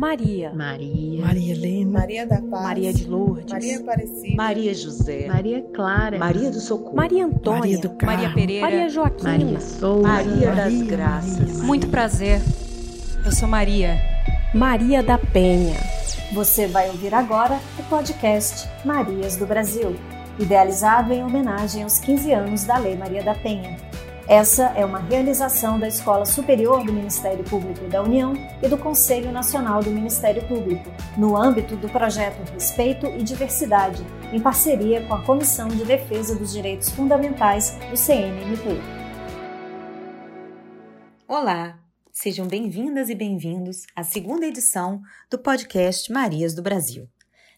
[0.00, 0.50] Maria.
[0.54, 1.26] Maria.
[1.26, 1.98] Maria Helena.
[1.98, 2.62] Maria da Paz.
[2.62, 3.52] Maria de Lourdes.
[3.52, 4.34] Maria Aparecida.
[4.34, 5.26] Maria José.
[5.28, 6.18] Maria Clara.
[6.18, 6.96] Maria do Socorro.
[6.96, 7.60] Maria Antônia.
[7.60, 8.16] Maria do Carmo.
[8.16, 8.62] Maria Pereira.
[8.62, 9.30] Maria Joaquina.
[9.30, 10.08] Maria Souza.
[10.08, 11.38] Maria das Maria, Graças.
[11.38, 11.64] Maria.
[11.64, 12.40] Muito prazer.
[13.26, 13.98] Eu sou Maria.
[14.54, 15.76] Maria da Penha.
[16.32, 19.94] Você vai ouvir agora o podcast Marias do Brasil,
[20.38, 23.76] idealizado em homenagem aos 15 anos da Lei Maria da Penha.
[24.30, 29.32] Essa é uma realização da Escola Superior do Ministério Público da União e do Conselho
[29.32, 30.88] Nacional do Ministério Público,
[31.18, 36.52] no âmbito do projeto Respeito e Diversidade, em parceria com a Comissão de Defesa dos
[36.52, 38.80] Direitos Fundamentais do CNMP.
[41.26, 41.80] Olá,
[42.12, 47.08] sejam bem-vindas e bem-vindos à segunda edição do podcast Marias do Brasil.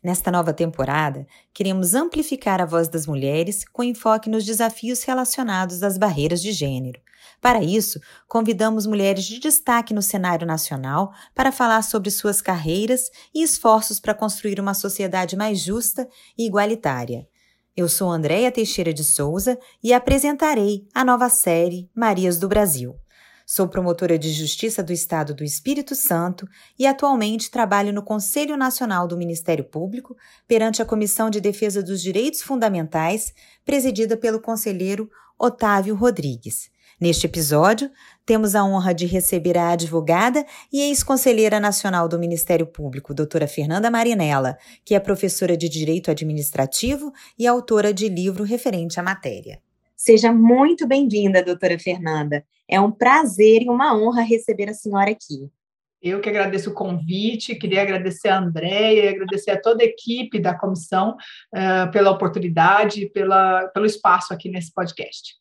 [0.03, 1.25] Nesta nova temporada,
[1.55, 7.01] queremos amplificar a voz das mulheres com enfoque nos desafios relacionados às barreiras de gênero.
[7.41, 13.45] Para isso, convidamos mulheres de destaque no cenário nacional para falar sobre suas carreiras e
[13.45, 17.29] esforços para construir uma sociedade mais justa e igualitária.
[17.77, 23.02] Eu sou Andréia Teixeira de Souza e apresentarei a nova série Marias do Brasil.
[23.55, 29.07] Sou promotora de Justiça do Estado do Espírito Santo e atualmente trabalho no Conselho Nacional
[29.07, 30.17] do Ministério Público
[30.49, 36.71] perante a Comissão de Defesa dos Direitos Fundamentais, presidida pelo conselheiro Otávio Rodrigues.
[36.99, 37.91] Neste episódio,
[38.25, 43.91] temos a honra de receber a advogada e ex-conselheira nacional do Ministério Público, doutora Fernanda
[43.91, 49.61] Marinella, que é professora de Direito Administrativo e autora de livro referente à matéria.
[50.05, 52.45] Seja muito bem-vinda, doutora Fernanda.
[52.69, 55.49] É um prazer e uma honra receber a senhora aqui.
[56.03, 60.41] Eu que agradeço o convite, queria agradecer a Andréia e agradecer a toda a equipe
[60.41, 61.17] da comissão
[61.55, 65.37] uh, pela oportunidade, pela, pelo espaço aqui nesse podcast.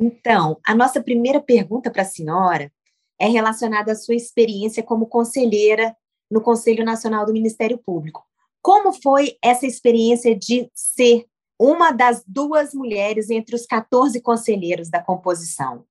[0.00, 2.72] Então, a nossa primeira pergunta para a senhora
[3.20, 5.94] é relacionada à sua experiência como conselheira
[6.30, 8.24] no Conselho Nacional do Ministério Público.
[8.62, 11.26] Como foi essa experiência de ser
[11.58, 15.84] uma das duas mulheres entre os 14 conselheiros da composição?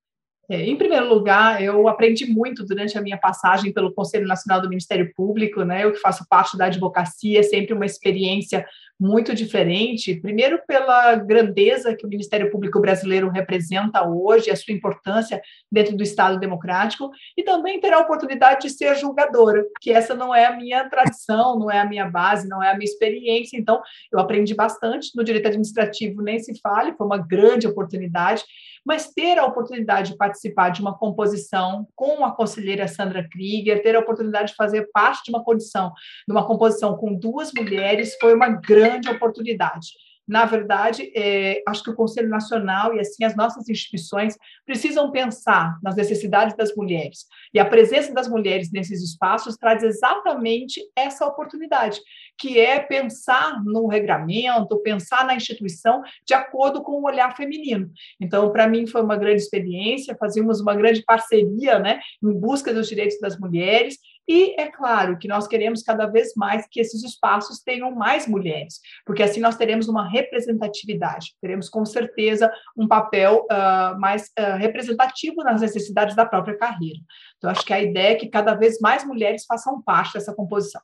[0.50, 4.68] É, em primeiro lugar, eu aprendi muito durante a minha passagem pelo Conselho Nacional do
[4.68, 5.84] Ministério Público, né?
[5.84, 8.66] Eu que faço parte da advocacia, é sempre uma experiência
[8.98, 10.20] muito diferente.
[10.20, 16.02] Primeiro, pela grandeza que o Ministério Público brasileiro representa hoje, a sua importância dentro do
[16.02, 20.56] Estado democrático, e também ter a oportunidade de ser julgadora, que essa não é a
[20.56, 23.56] minha tradição, não é a minha base, não é a minha experiência.
[23.56, 23.80] Então,
[24.12, 28.44] eu aprendi bastante no direito administrativo, nem se fale, foi uma grande oportunidade
[28.88, 33.94] mas ter a oportunidade de participar de uma composição com a conselheira Sandra Krieger, ter
[33.94, 35.92] a oportunidade de fazer parte de uma condição,
[36.26, 39.88] de uma composição com duas mulheres, foi uma grande oportunidade.
[40.28, 45.78] Na verdade, é, acho que o Conselho Nacional e assim as nossas instituições precisam pensar
[45.82, 47.24] nas necessidades das mulheres.
[47.54, 51.98] E a presença das mulheres nesses espaços traz exatamente essa oportunidade,
[52.38, 57.90] que é pensar no regramento, pensar na instituição de acordo com o olhar feminino.
[58.20, 62.86] Então, para mim foi uma grande experiência, fazíamos uma grande parceria, né, em busca dos
[62.86, 63.96] direitos das mulheres
[64.28, 68.78] e é claro que nós queremos cada vez mais que esses espaços tenham mais mulheres,
[69.06, 75.42] porque assim nós teremos uma representatividade, teremos com certeza um papel uh, mais uh, representativo
[75.42, 76.98] nas necessidades da própria carreira.
[77.38, 80.82] Então, acho que a ideia é que cada vez mais mulheres façam parte dessa composição.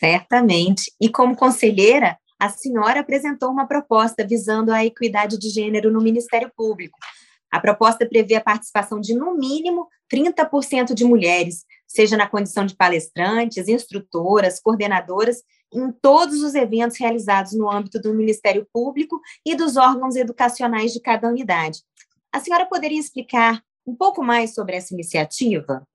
[0.00, 0.90] Certamente.
[1.00, 6.50] E como conselheira, a senhora apresentou uma proposta visando a equidade de gênero no Ministério
[6.56, 6.98] Público.
[7.50, 12.76] A proposta prevê a participação de, no mínimo, 30% de mulheres, seja na condição de
[12.76, 19.76] palestrantes, instrutoras, coordenadoras, em todos os eventos realizados no âmbito do Ministério Público e dos
[19.76, 21.80] órgãos educacionais de cada unidade.
[22.32, 25.86] A senhora poderia explicar um pouco mais sobre essa iniciativa?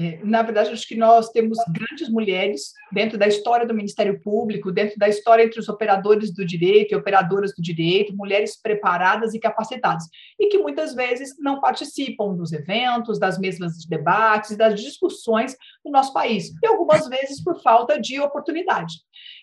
[0.00, 4.72] É, na verdade, acho que nós temos grandes mulheres dentro da história do Ministério Público,
[4.72, 9.38] dentro da história entre os operadores do direito e operadoras do direito, mulheres preparadas e
[9.38, 10.04] capacitadas,
[10.38, 16.14] e que muitas vezes não participam dos eventos, das mesmas debates, das discussões no nosso
[16.14, 18.94] país, e algumas vezes por falta de oportunidade.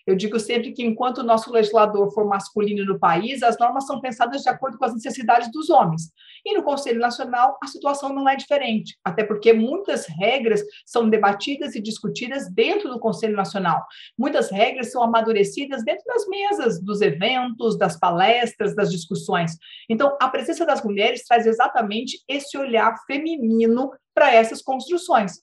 [0.04, 4.00] Eu digo sempre que enquanto o nosso legislador for masculino no país, as normas são
[4.00, 6.10] pensadas de acordo com as necessidades dos homens.
[6.44, 10.47] E no Conselho Nacional, a situação não é diferente, até porque muitas regras
[10.84, 13.84] são debatidas e discutidas dentro do Conselho Nacional.
[14.16, 19.56] Muitas regras são amadurecidas dentro das mesas, dos eventos, das palestras, das discussões.
[19.88, 25.34] Então, a presença das mulheres traz exatamente esse olhar feminino para essas construções.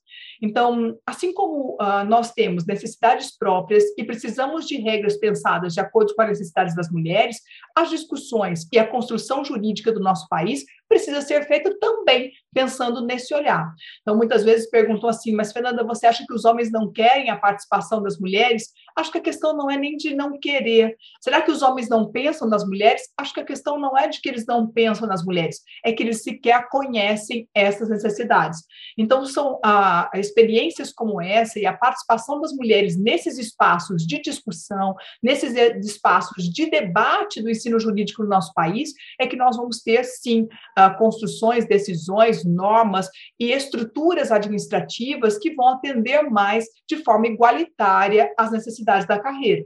[0.42, 6.14] Então, assim como uh, nós temos necessidades próprias e precisamos de regras pensadas de acordo
[6.14, 7.38] com as necessidades das mulheres,
[7.74, 13.34] as discussões e a construção jurídica do nosso país precisa ser feita também pensando nesse
[13.34, 13.66] olhar.
[14.02, 17.38] Então, muitas vezes perguntam assim, mas Fernanda, você acha que os homens não querem a
[17.38, 18.74] participação das mulheres?
[18.96, 20.96] Acho que a questão não é nem de não querer.
[21.20, 23.02] Será que os homens não pensam nas mulheres?
[23.18, 26.02] Acho que a questão não é de que eles não pensam nas mulheres, é que
[26.02, 28.62] eles sequer conhecem essas necessidades.
[28.98, 34.96] Então, são ah, experiências como essa e a participação das mulheres nesses espaços de discussão,
[35.22, 35.54] nesses
[35.86, 40.48] espaços de debate do ensino jurídico no nosso país, é que nós vamos ter, sim,
[40.78, 48.52] ah, construções, decisões, normas e estruturas administrativas que vão atender mais de forma igualitária às
[48.52, 49.66] necessidades da carreira.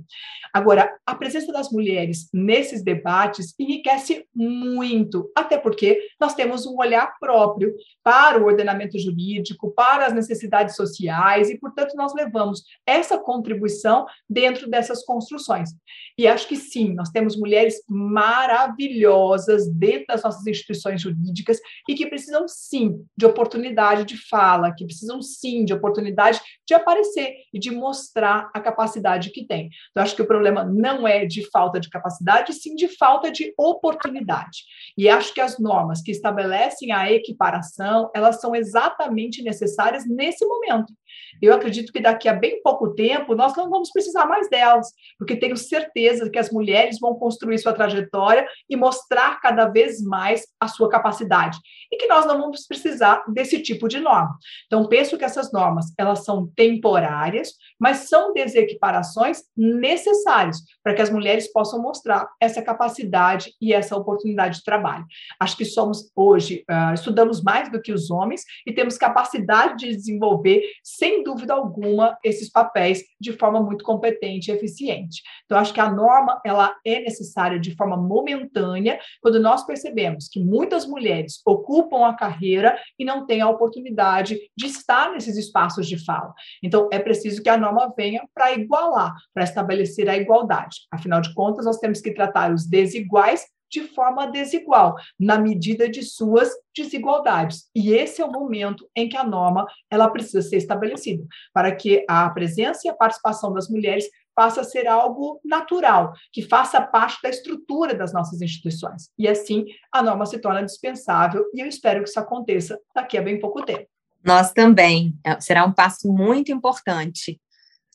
[0.53, 7.13] Agora, a presença das mulheres nesses debates enriquece muito, até porque nós temos um olhar
[7.19, 7.73] próprio
[8.03, 14.69] para o ordenamento jurídico, para as necessidades sociais, e, portanto, nós levamos essa contribuição dentro
[14.69, 15.69] dessas construções.
[16.17, 22.07] E acho que sim, nós temos mulheres maravilhosas dentro das nossas instituições jurídicas e que
[22.07, 27.71] precisam sim de oportunidade de fala, que precisam sim de oportunidade de aparecer e de
[27.71, 29.69] mostrar a capacidade que tem.
[29.89, 33.53] Então, acho que o problema não é de falta de capacidade, sim de falta de
[33.57, 34.63] oportunidade.
[34.97, 40.93] E acho que as normas que estabelecem a equiparação, elas são exatamente necessárias nesse momento.
[41.41, 45.35] Eu acredito que daqui a bem pouco tempo nós não vamos precisar mais delas, porque
[45.35, 50.67] tenho certeza que as mulheres vão construir sua trajetória e mostrar cada vez mais a
[50.67, 51.57] sua capacidade
[51.91, 54.37] e que nós não vamos precisar desse tipo de norma.
[54.65, 61.09] Então penso que essas normas elas são temporárias, mas são desequiparações necessárias para que as
[61.09, 65.05] mulheres possam mostrar essa capacidade e essa oportunidade de trabalho.
[65.39, 69.95] Acho que somos hoje uh, estudamos mais do que os homens e temos capacidade de
[69.95, 70.61] desenvolver
[70.99, 75.23] sem dúvida alguma, esses papéis de forma muito competente e eficiente.
[75.45, 80.43] Então, acho que a norma ela é necessária de forma momentânea, quando nós percebemos que
[80.43, 86.03] muitas mulheres ocupam a carreira e não têm a oportunidade de estar nesses espaços de
[86.03, 86.33] fala.
[86.61, 90.79] Então, é preciso que a norma venha para igualar, para estabelecer a igualdade.
[90.91, 96.03] Afinal de contas, nós temos que tratar os desiguais de forma desigual, na medida de
[96.03, 97.69] suas desigualdades.
[97.75, 102.05] E esse é o momento em que a norma ela precisa ser estabelecida, para que
[102.07, 104.05] a presença e a participação das mulheres
[104.35, 109.09] passe a ser algo natural, que faça parte da estrutura das nossas instituições.
[109.17, 113.21] E assim, a norma se torna dispensável e eu espero que isso aconteça daqui a
[113.21, 113.87] bem pouco tempo.
[114.23, 115.13] Nós também.
[115.39, 117.39] Será um passo muito importante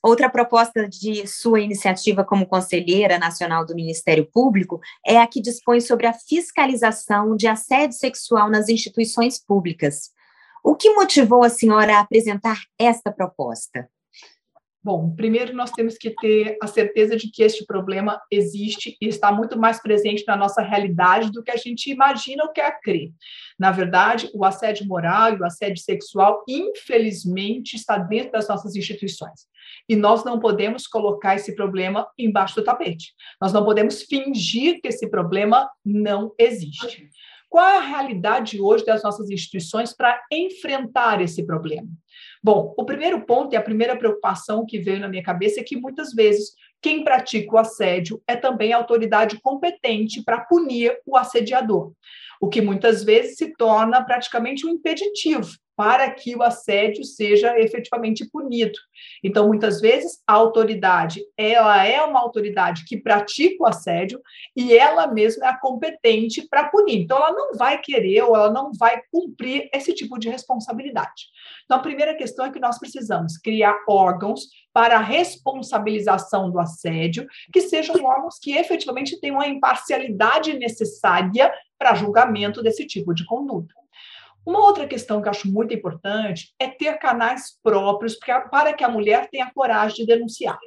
[0.07, 5.81] Outra proposta de sua iniciativa como conselheira nacional do Ministério Público é a que dispõe
[5.81, 10.11] sobre a fiscalização de assédio sexual nas instituições públicas.
[10.63, 13.89] O que motivou a senhora a apresentar esta proposta?
[14.85, 19.33] Bom, primeiro nós temos que ter a certeza de que este problema existe e está
[19.33, 23.11] muito mais presente na nossa realidade do que a gente imagina ou quer crer.
[23.59, 29.47] Na verdade, o assédio moral e o assédio sexual, infelizmente, está dentro das nossas instituições.
[29.89, 33.15] E nós não podemos colocar esse problema embaixo do tapete.
[33.41, 37.09] Nós não podemos fingir que esse problema não existe.
[37.49, 41.89] Qual é a realidade hoje das nossas instituições para enfrentar esse problema?
[42.43, 45.77] Bom, o primeiro ponto e a primeira preocupação que veio na minha cabeça é que
[45.77, 46.53] muitas vezes
[46.83, 51.93] quem pratica o assédio é também a autoridade competente para punir o assediador,
[52.41, 58.29] o que muitas vezes se torna praticamente um impeditivo para que o assédio seja efetivamente
[58.31, 58.79] punido.
[59.23, 64.21] Então, muitas vezes, a autoridade, ela é uma autoridade que pratica o assédio
[64.57, 67.01] e ela mesma é a competente para punir.
[67.01, 71.29] Então, ela não vai querer ou ela não vai cumprir esse tipo de responsabilidade.
[71.65, 77.27] Então, a primeira questão é que nós precisamos criar órgãos para a responsabilização do assédio,
[77.53, 83.75] que sejam órgãos que efetivamente tenham a imparcialidade necessária para julgamento desse tipo de conduta.
[84.47, 88.17] Uma outra questão que eu acho muito importante é ter canais próprios
[88.51, 90.59] para que a mulher tenha coragem de denunciar.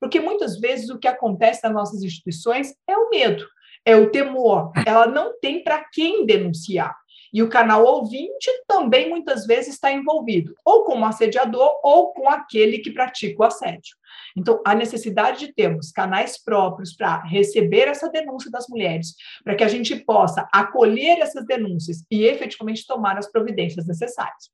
[0.00, 3.46] Porque muitas vezes o que acontece nas nossas instituições é o medo,
[3.84, 4.72] é o temor.
[4.86, 6.96] Ela não tem para quem denunciar.
[7.32, 12.28] E o canal ouvinte também muitas vezes está envolvido, ou com o assediador, ou com
[12.28, 13.96] aquele que pratica o assédio.
[14.40, 19.62] Então, a necessidade de termos canais próprios para receber essa denúncia das mulheres, para que
[19.62, 24.48] a gente possa acolher essas denúncias e efetivamente tomar as providências necessárias.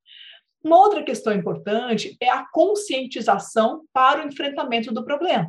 [0.64, 5.48] Uma outra questão importante é a conscientização para o enfrentamento do problema.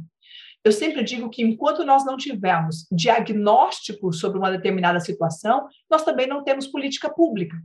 [0.64, 6.28] eu sempre digo que enquanto nós não tivermos diagnóstico sobre uma determinada situação, nós também
[6.28, 7.56] não temos política pública.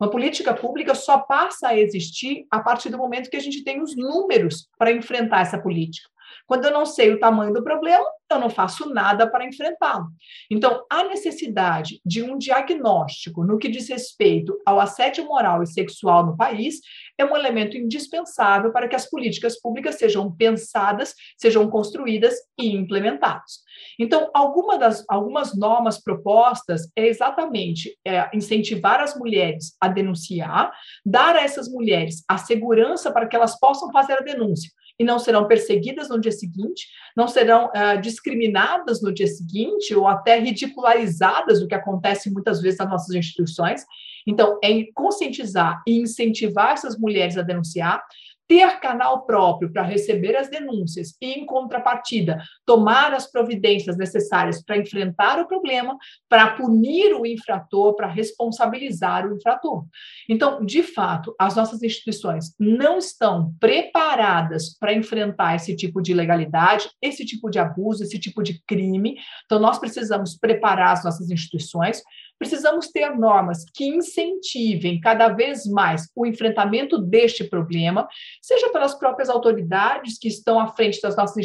[0.00, 3.82] Uma política pública só passa a existir a partir do momento que a gente tem
[3.82, 6.08] os números para enfrentar essa política.
[6.46, 10.06] Quando eu não sei o tamanho do problema, eu não faço nada para enfrentá-lo.
[10.50, 16.26] Então, a necessidade de um diagnóstico no que diz respeito ao assédio moral e sexual
[16.26, 16.80] no país
[17.18, 23.60] é um elemento indispensável para que as políticas públicas sejam pensadas, sejam construídas e implementadas.
[23.98, 30.72] Então, alguma das, algumas normas propostas é exatamente é, incentivar as mulheres a denunciar,
[31.04, 35.18] dar a essas mulheres a segurança para que elas possam fazer a denúncia e não
[35.18, 41.62] serão perseguidas no dia seguinte, não serão uh, discriminadas no dia seguinte ou até ridicularizadas,
[41.62, 43.84] o que acontece muitas vezes nas nossas instituições.
[44.26, 48.02] Então, é conscientizar e incentivar essas mulheres a denunciar,
[48.48, 54.76] ter canal próprio para receber as denúncias e, em contrapartida, tomar as providências necessárias para
[54.76, 55.96] enfrentar o problema,
[56.28, 59.84] para punir o infrator, para responsabilizar o infrator.
[60.28, 66.90] Então, de fato, as nossas instituições não estão preparadas para enfrentar esse tipo de ilegalidade,
[67.00, 69.16] esse tipo de abuso, esse tipo de crime.
[69.44, 72.02] Então, nós precisamos preparar as nossas instituições
[72.42, 78.08] Precisamos ter normas que incentivem cada vez mais o enfrentamento deste problema,
[78.40, 81.36] seja pelas próprias autoridades que estão à frente das nossas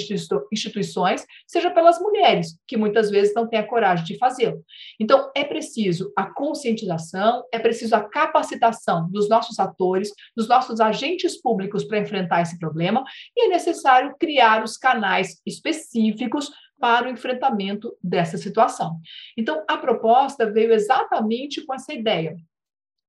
[0.51, 4.63] instituições, seja pelas mulheres, que muitas vezes não têm a coragem de fazê-lo.
[4.99, 11.41] Então, é preciso a conscientização, é preciso a capacitação dos nossos atores, dos nossos agentes
[11.41, 13.03] públicos para enfrentar esse problema,
[13.35, 18.99] e é necessário criar os canais específicos para o enfrentamento dessa situação.
[19.35, 22.35] Então, a proposta veio exatamente com essa ideia.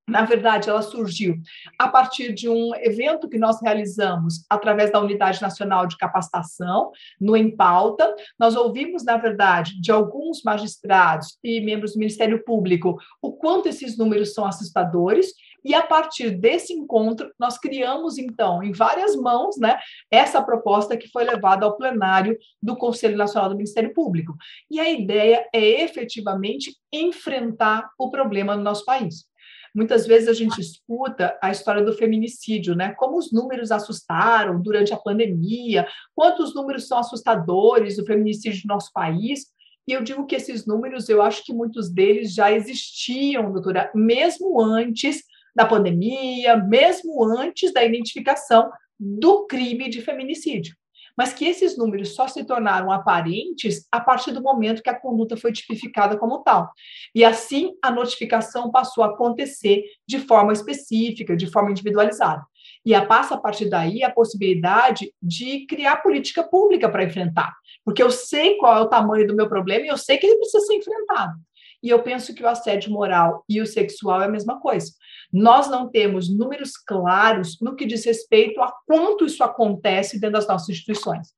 [0.09, 1.37] Na verdade, ela surgiu
[1.79, 7.37] a partir de um evento que nós realizamos através da Unidade Nacional de Capacitação, no
[7.37, 8.15] Em Pauta.
[8.39, 13.99] Nós ouvimos, na verdade, de alguns magistrados e membros do Ministério Público o quanto esses
[13.99, 15.33] números são assustadores
[15.65, 19.79] e a partir desse encontro, nós criamos, então, em várias mãos, né,
[20.11, 24.35] essa proposta que foi levada ao plenário do Conselho Nacional do Ministério Público.
[24.71, 29.28] E a ideia é efetivamente enfrentar o problema no nosso país.
[29.75, 32.95] Muitas vezes a gente escuta a história do feminicídio, né?
[32.95, 38.93] Como os números assustaram durante a pandemia, quantos números são assustadores do feminicídio no nosso
[38.93, 39.47] país.
[39.87, 44.61] E eu digo que esses números, eu acho que muitos deles já existiam, doutora, mesmo
[44.61, 45.23] antes
[45.55, 50.77] da pandemia, mesmo antes da identificação do crime de feminicídio.
[51.19, 55.37] Mas que esses números só se tornaram aparentes a partir do momento que a conduta
[55.37, 56.71] foi tipificada como tal.
[57.13, 62.45] E assim a notificação passou a acontecer de forma específica, de forma individualizada.
[62.87, 67.53] E a passa a partir daí a possibilidade de criar política pública para enfrentar.
[67.85, 70.37] Porque eu sei qual é o tamanho do meu problema e eu sei que ele
[70.37, 71.35] precisa ser enfrentado.
[71.83, 74.93] E eu penso que o assédio moral e o sexual é a mesma coisa.
[75.33, 80.49] Nós não temos números claros no que diz respeito a quanto isso acontece dentro das
[80.49, 81.29] nossas instituições.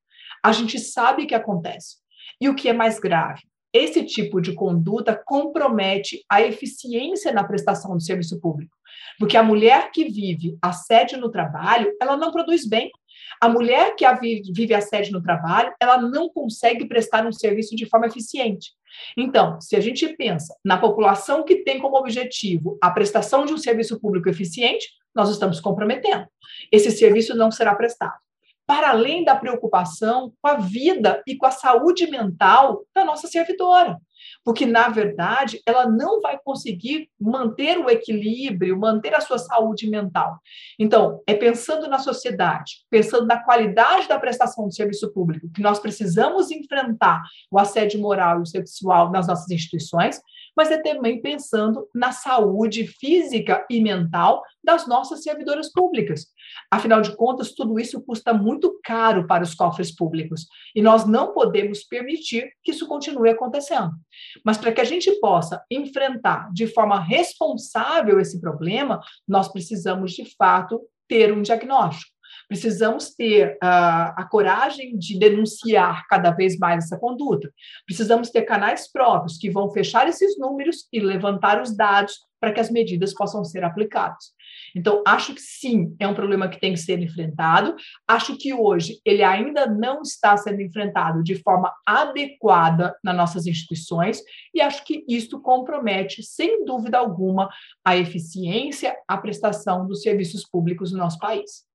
[0.42, 1.96] A gente sabe que acontece.
[2.40, 3.42] E o que é mais grave?
[3.72, 8.76] Esse tipo de conduta compromete a eficiência na prestação do serviço público.
[9.18, 12.90] Porque a mulher que vive assédio no trabalho, ela não produz bem.
[13.40, 14.04] A mulher que
[14.52, 18.72] vive assédio no trabalho, ela não consegue prestar um serviço de forma eficiente.
[19.16, 23.58] Então, se a gente pensa na população que tem como objetivo a prestação de um
[23.58, 26.26] serviço público eficiente, nós estamos comprometendo.
[26.70, 28.18] Esse serviço não será prestado.
[28.70, 33.98] Para além da preocupação com a vida e com a saúde mental da nossa servidora
[34.44, 40.38] porque, na verdade, ela não vai conseguir manter o equilíbrio, manter a sua saúde mental.
[40.78, 45.78] Então, é pensando na sociedade, pensando na qualidade da prestação de serviço público, que nós
[45.78, 50.20] precisamos enfrentar o assédio moral e sexual nas nossas instituições,
[50.56, 56.26] mas é também pensando na saúde física e mental das nossas servidoras públicas.
[56.70, 61.32] Afinal de contas, tudo isso custa muito caro para os cofres públicos e nós não
[61.32, 63.92] podemos permitir que isso continue acontecendo.
[64.44, 70.24] Mas para que a gente possa enfrentar de forma responsável esse problema, nós precisamos, de
[70.36, 72.19] fato, ter um diagnóstico.
[72.50, 77.48] Precisamos ter uh, a coragem de denunciar cada vez mais essa conduta.
[77.86, 82.58] Precisamos ter canais próprios que vão fechar esses números e levantar os dados para que
[82.58, 84.32] as medidas possam ser aplicadas.
[84.74, 87.76] Então, acho que sim, é um problema que tem que ser enfrentado.
[88.08, 94.20] Acho que hoje ele ainda não está sendo enfrentado de forma adequada nas nossas instituições,
[94.52, 97.48] e acho que isto compromete, sem dúvida alguma,
[97.84, 101.69] a eficiência, a prestação dos serviços públicos no nosso país.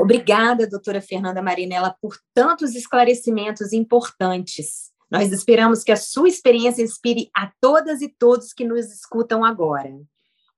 [0.00, 4.92] Obrigada, doutora Fernanda Marinella, por tantos esclarecimentos importantes.
[5.10, 9.90] Nós esperamos que a sua experiência inspire a todas e todos que nos escutam agora.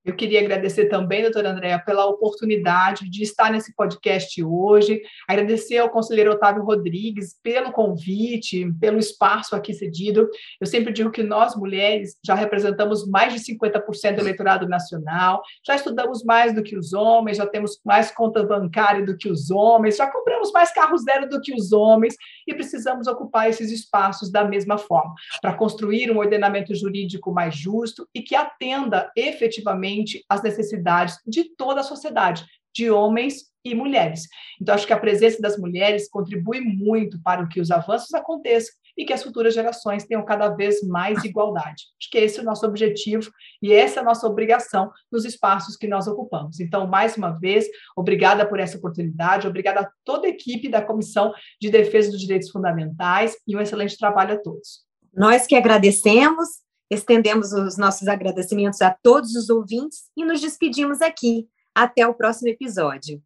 [0.02, 5.90] Eu queria agradecer também, doutora Andréa, pela oportunidade de estar nesse podcast hoje, agradecer ao
[5.90, 10.26] conselheiro Otávio Rodrigues pelo convite, pelo espaço aqui cedido.
[10.58, 15.76] Eu sempre digo que nós, mulheres, já representamos mais de 50% do eleitorado nacional, já
[15.76, 19.98] estudamos mais do que os homens, já temos mais conta bancária do que os homens,
[19.98, 22.14] já compramos mais carro zero do que os homens
[22.48, 28.08] e precisamos ocupar esses espaços da mesma forma, para construir um ordenamento jurídico mais justo
[28.14, 29.89] e que atenda efetivamente
[30.28, 32.44] as necessidades de toda a sociedade,
[32.74, 34.22] de homens e mulheres.
[34.60, 39.04] Então, acho que a presença das mulheres contribui muito para que os avanços aconteçam e
[39.04, 41.84] que as futuras gerações tenham cada vez mais igualdade.
[41.98, 43.30] Acho que esse é o nosso objetivo
[43.62, 46.60] e essa é a nossa obrigação nos espaços que nós ocupamos.
[46.60, 47.66] Então, mais uma vez,
[47.96, 52.50] obrigada por essa oportunidade, obrigada a toda a equipe da Comissão de Defesa dos Direitos
[52.50, 54.84] Fundamentais e um excelente trabalho a todos.
[55.14, 56.48] Nós que agradecemos
[56.90, 61.46] Estendemos os nossos agradecimentos a todos os ouvintes e nos despedimos aqui.
[61.72, 63.22] Até o próximo episódio.